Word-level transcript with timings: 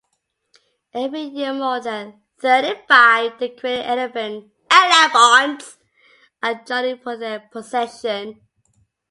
Every 0.95 1.21
year 1.21 1.53
more 1.53 1.79
than 1.79 2.23
thirty-five 2.39 3.37
decorated 3.37 3.85
elephants 4.71 5.77
are 6.41 6.55
joining 6.65 6.97
for 6.97 7.15
the 7.17 7.43
procession. 7.51 8.41